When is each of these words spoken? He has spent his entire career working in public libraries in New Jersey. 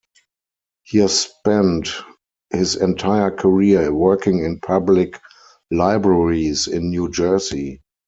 He 0.81 0.97
has 0.97 1.19
spent 1.19 1.91
his 2.49 2.75
entire 2.75 3.29
career 3.29 3.93
working 3.93 4.43
in 4.43 4.59
public 4.59 5.19
libraries 5.69 6.67
in 6.67 6.89
New 6.89 7.11
Jersey. 7.11 7.83